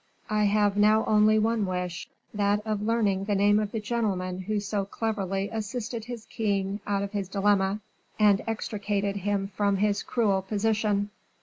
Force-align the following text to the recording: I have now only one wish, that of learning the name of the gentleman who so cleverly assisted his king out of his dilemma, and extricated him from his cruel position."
I 0.31 0.45
have 0.45 0.77
now 0.77 1.05
only 1.05 1.37
one 1.37 1.67
wish, 1.67 2.09
that 2.33 2.65
of 2.65 2.81
learning 2.81 3.25
the 3.25 3.35
name 3.35 3.59
of 3.59 3.71
the 3.71 3.79
gentleman 3.79 4.39
who 4.39 4.59
so 4.59 4.83
cleverly 4.83 5.47
assisted 5.53 6.05
his 6.05 6.25
king 6.25 6.79
out 6.87 7.03
of 7.03 7.11
his 7.11 7.29
dilemma, 7.29 7.81
and 8.17 8.43
extricated 8.47 9.17
him 9.17 9.49
from 9.55 9.77
his 9.77 10.01
cruel 10.01 10.41
position." 10.41 11.11